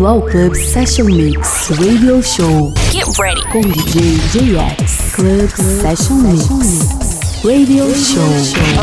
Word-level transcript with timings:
bem-vindo 0.00 0.06
ao 0.06 0.22
Club 0.22 0.54
Session 0.54 1.04
Mix 1.04 1.68
Radio 1.70 2.22
Show. 2.22 2.72
Get 2.90 3.06
ready. 3.18 3.42
Com 3.50 3.60
DJ 3.60 4.16
JX. 4.32 5.14
Club, 5.14 5.48
Session 5.80 6.14
Mix 6.16 7.44
Radio 7.44 7.94
Show. 7.94 8.22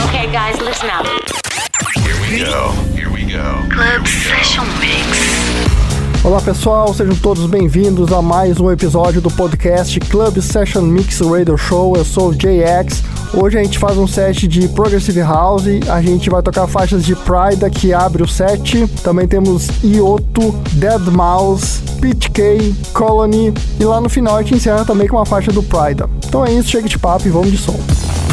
Okay, 0.07 0.27
guys, 0.31 0.59
listen 0.59 0.89
up. 0.89 1.07
Here 1.95 2.15
we 2.21 2.45
go. 2.45 2.71
Here 2.95 3.09
we 3.09 3.23
go. 3.23 3.67
Club 3.73 4.05
Session 4.05 4.65
Mix. 4.79 6.23
Olá 6.23 6.41
pessoal, 6.41 6.93
sejam 6.93 7.15
todos 7.15 7.45
bem-vindos 7.47 8.11
a 8.11 8.21
mais 8.21 8.59
um 8.59 8.69
episódio 8.69 9.21
do 9.21 9.31
podcast 9.31 9.99
Club 10.01 10.39
Session 10.39 10.81
Mix 10.81 11.21
Radio 11.21 11.57
Show. 11.57 11.95
Eu 11.95 12.05
sou 12.05 12.29
o 12.29 12.35
JX. 12.35 13.16
Hoje 13.33 13.57
a 13.57 13.63
gente 13.63 13.77
faz 13.77 13.97
um 13.97 14.07
set 14.07 14.47
de 14.47 14.67
Progressive 14.69 15.19
House, 15.19 15.65
a 15.89 16.01
gente 16.01 16.29
vai 16.29 16.41
tocar 16.41 16.67
faixas 16.67 17.03
de 17.03 17.15
Pride 17.15 17.69
que 17.71 17.93
abre 17.93 18.23
o 18.23 18.27
set. 18.27 18.87
Também 19.03 19.27
temos 19.27 19.67
Ioto, 19.83 20.51
Dead 20.73 21.01
Mouse, 21.11 21.81
Pit 22.01 22.31
K, 22.31 22.73
Colony 22.93 23.53
e 23.79 23.83
lá 23.83 23.99
no 23.99 24.09
final 24.09 24.37
a 24.37 24.41
gente 24.41 24.55
encerra 24.55 24.85
também 24.85 25.07
com 25.07 25.17
uma 25.17 25.25
faixa 25.25 25.51
do 25.51 25.61
Pride. 25.61 26.03
Então 26.25 26.45
é 26.45 26.53
isso, 26.53 26.69
chega 26.69 26.87
de 26.87 26.97
papo 26.97 27.27
e 27.27 27.31
vamos 27.31 27.51
de 27.51 27.57
som. 27.57 27.77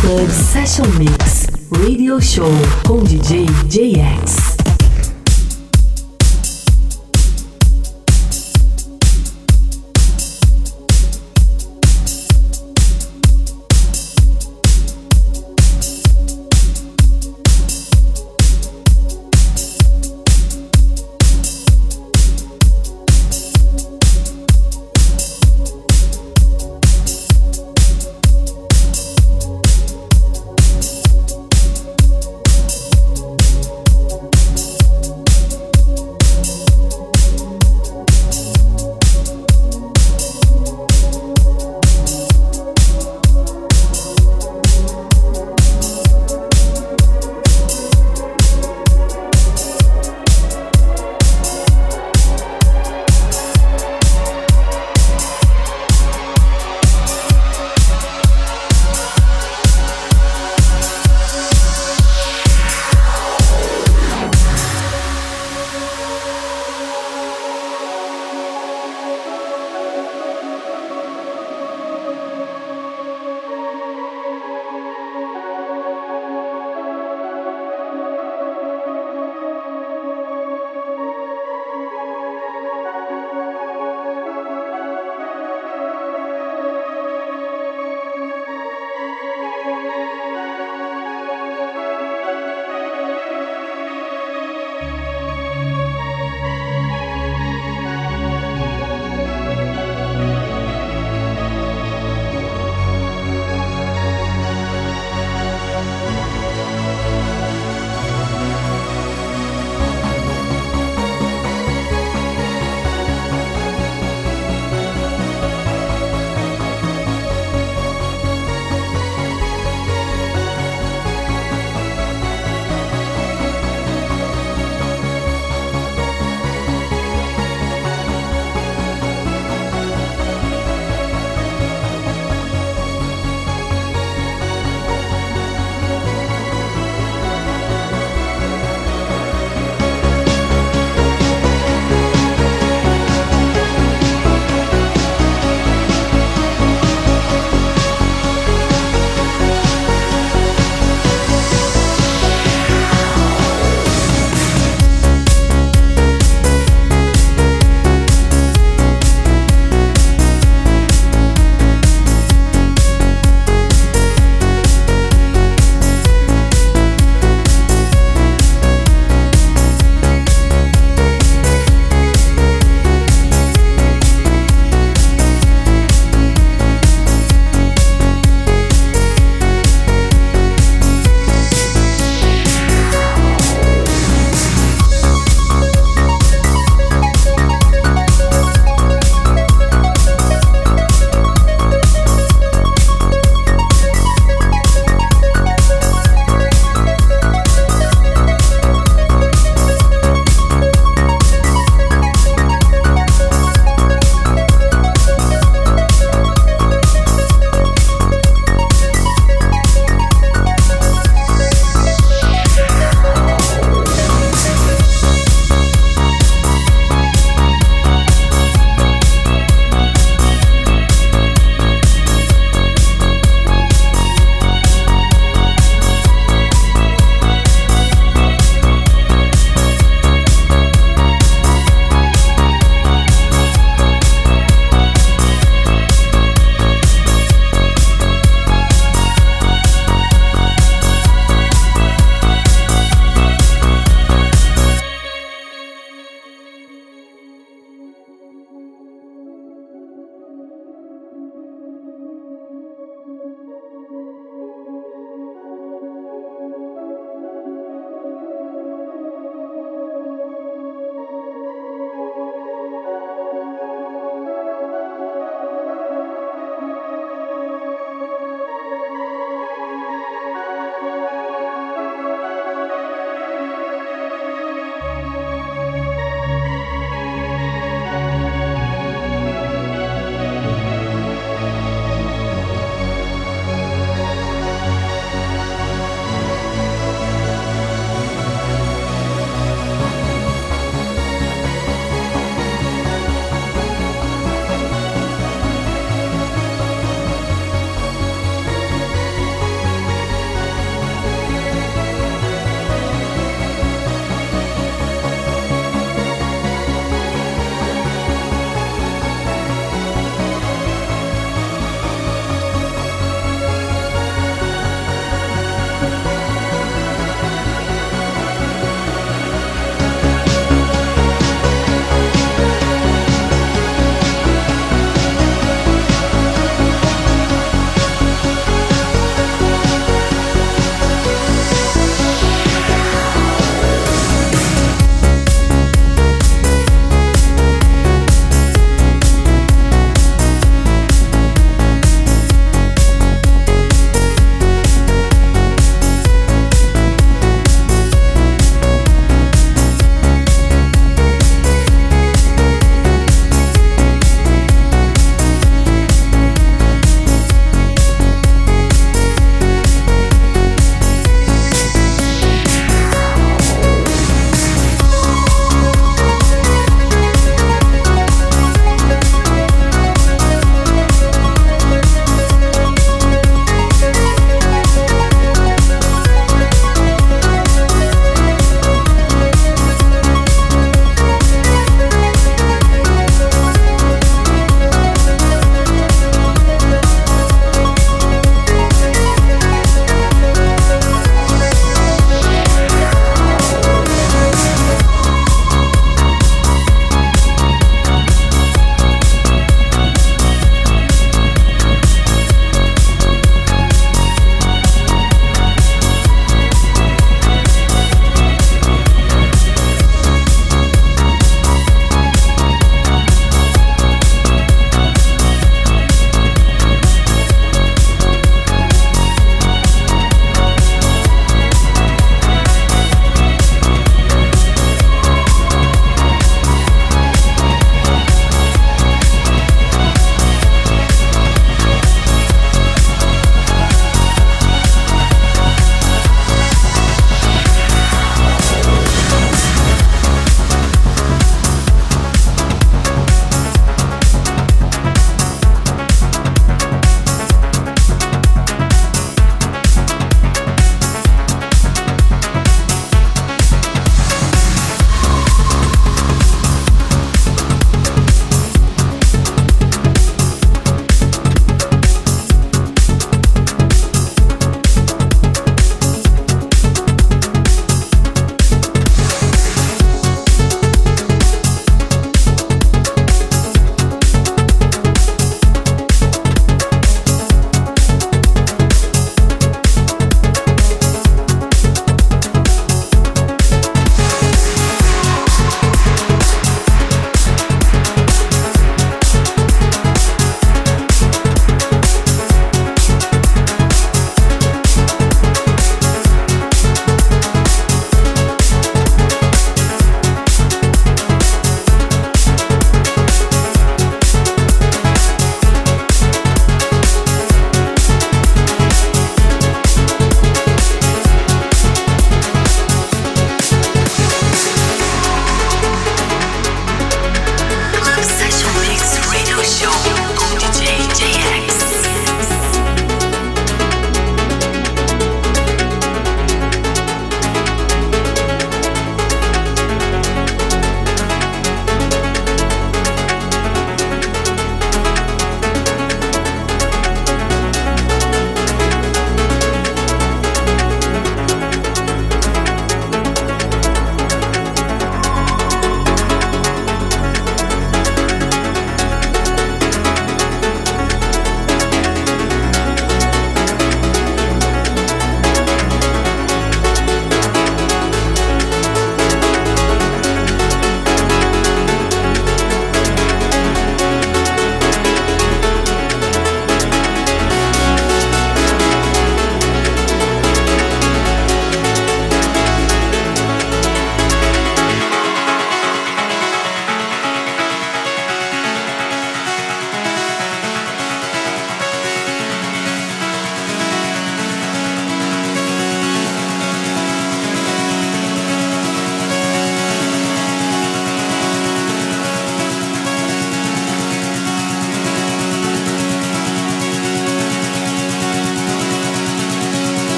Club 0.00 0.30
Session 0.30 0.86
Mix 0.98 1.46
Radio 1.70 2.20
Show 2.20 2.50
com 2.86 3.02
DJ 3.02 3.46
JX. 3.68 4.51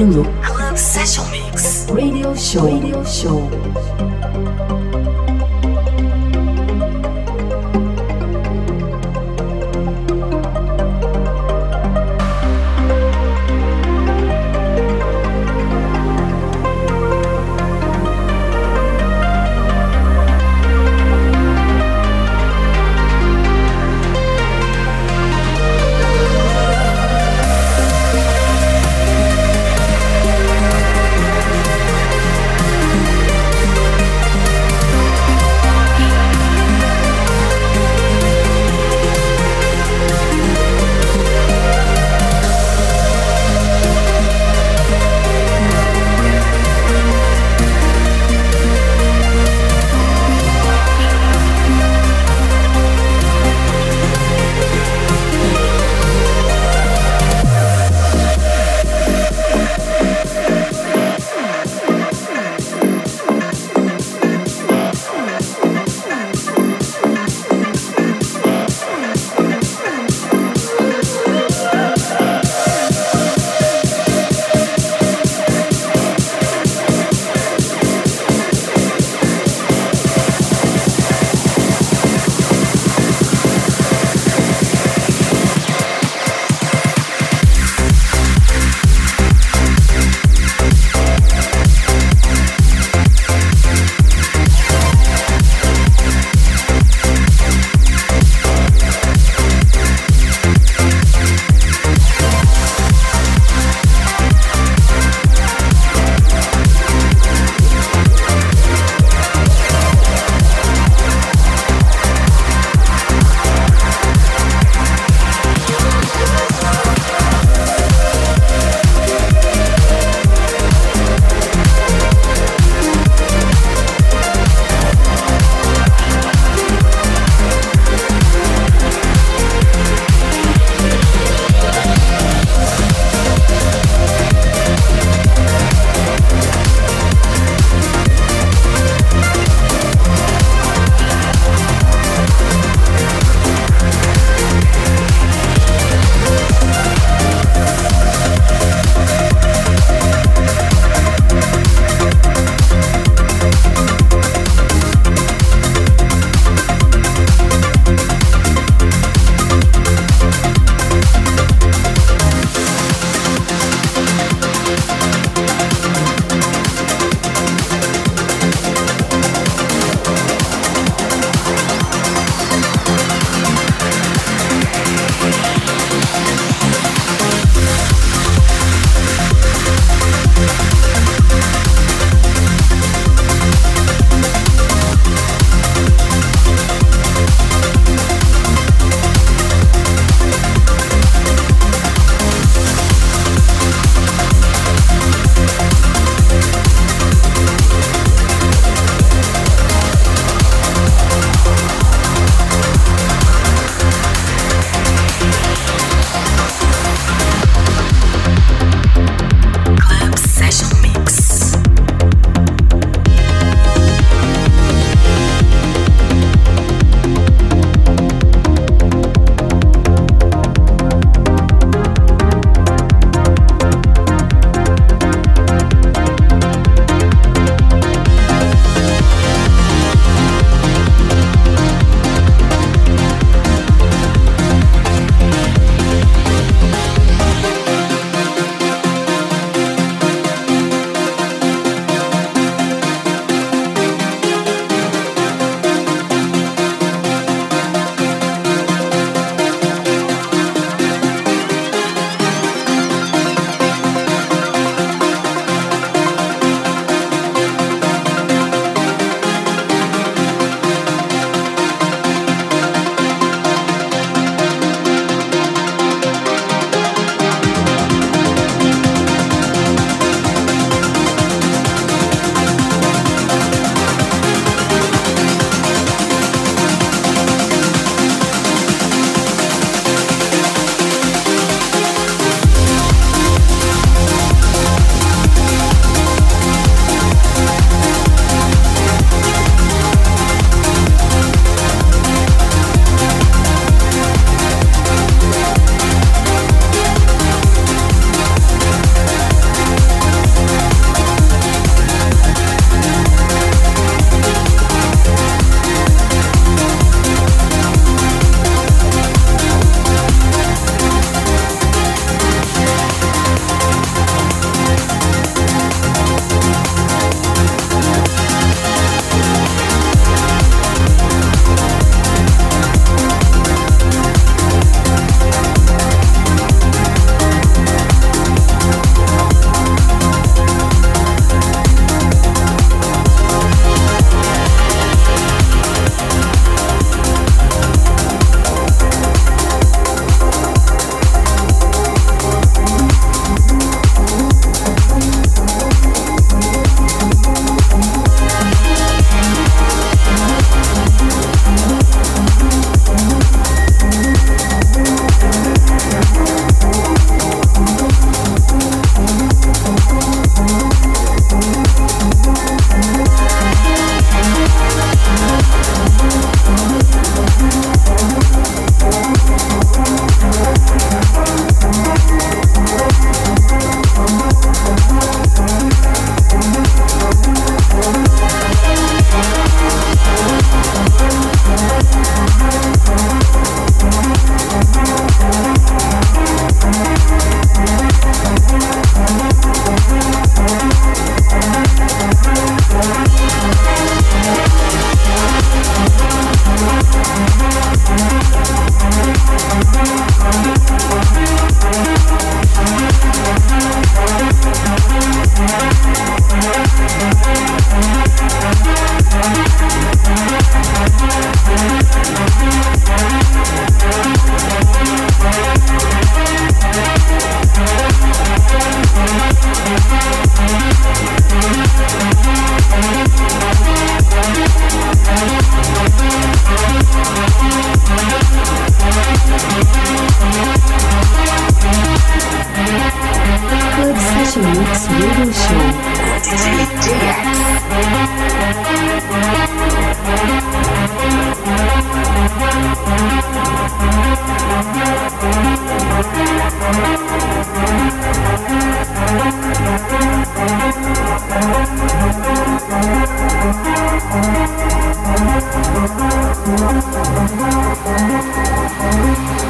Club 0.00 0.78
Session 0.78 1.24
Mix 1.30 1.86
Radio 1.90 2.34
Show. 2.34 2.64
Radio 2.64 3.04
Show. 3.04 4.19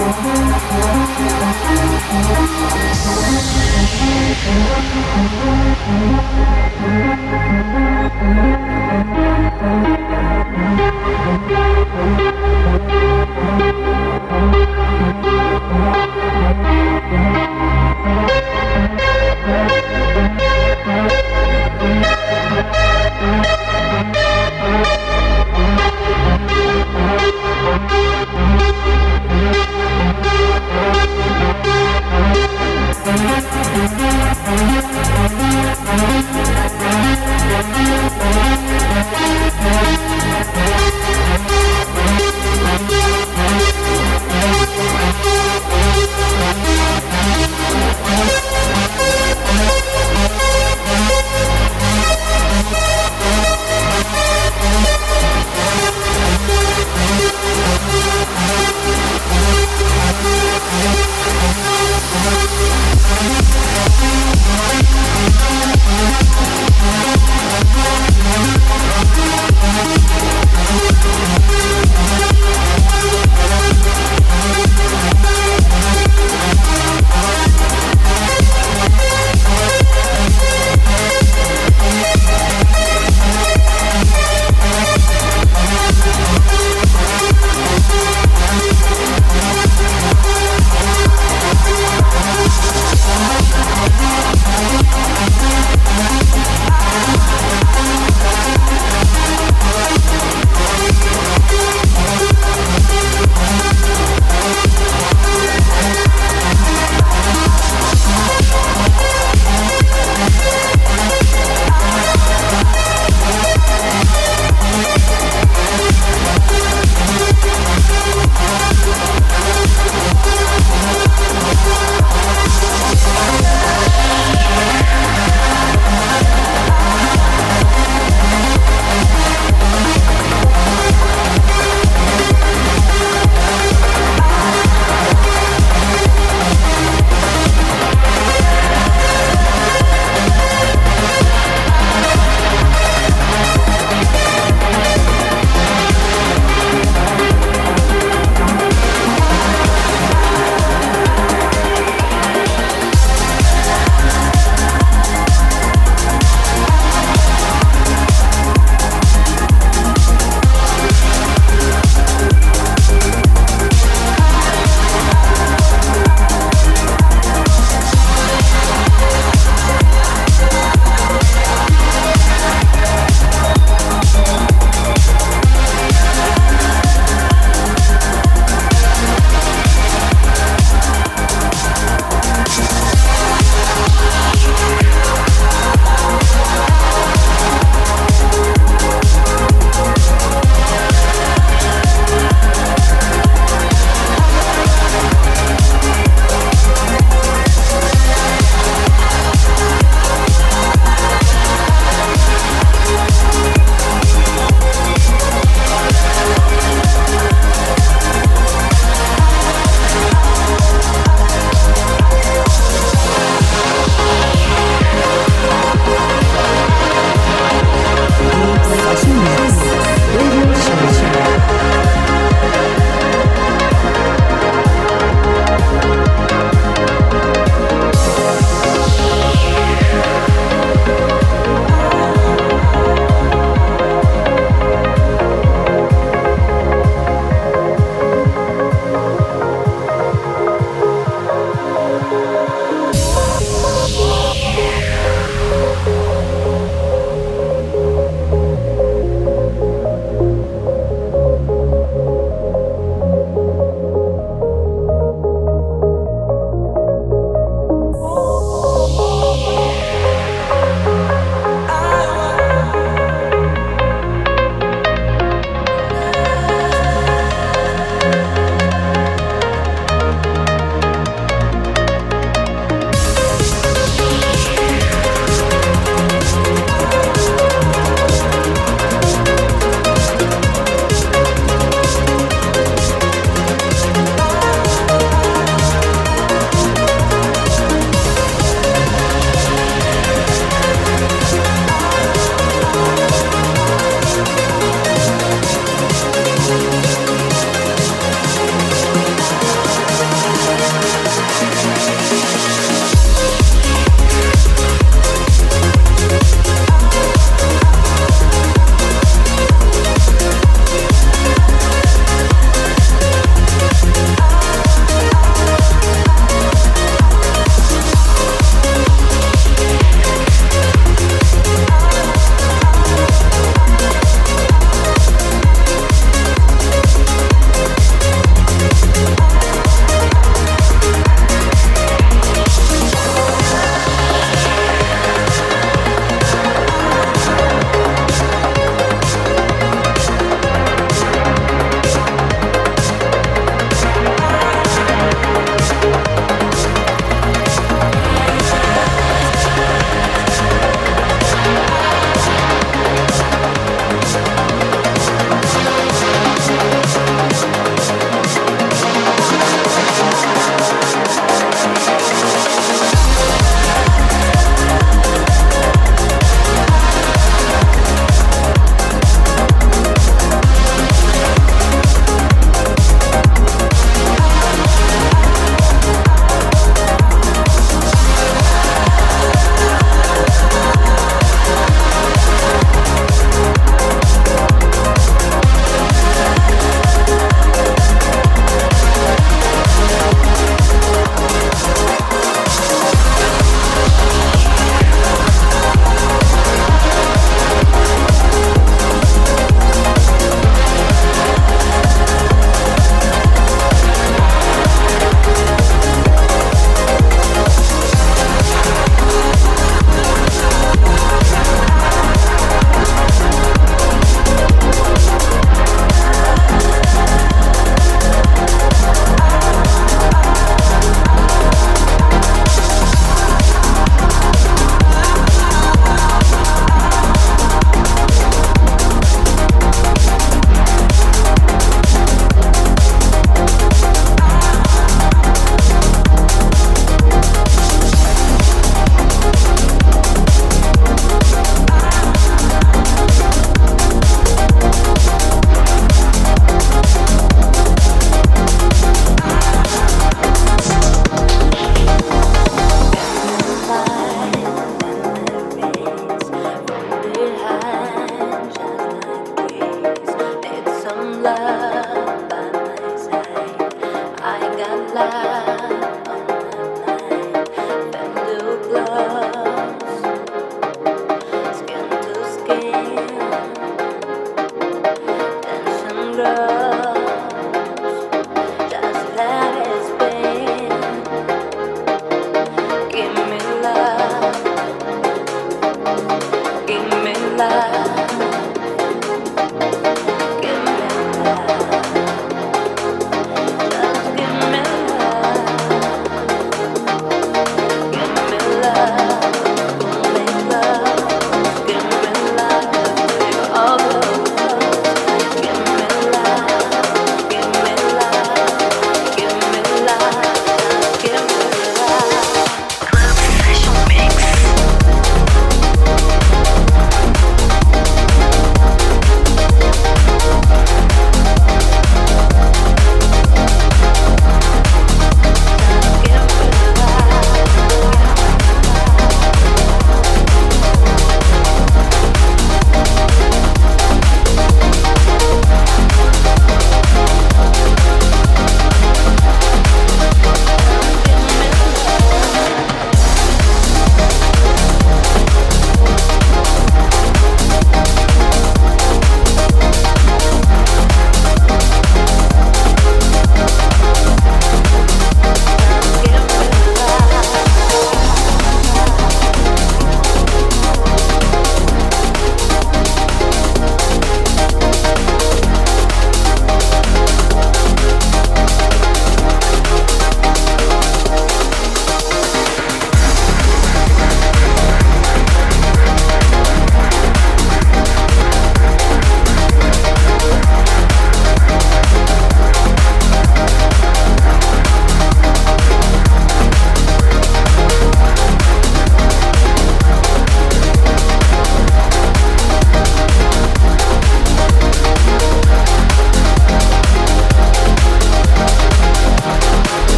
Thank 0.00 0.40